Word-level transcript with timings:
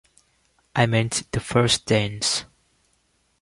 I 0.75 0.87
meant 0.87 1.31
the 1.31 1.39
first 1.39 1.85
dance. 1.85 2.45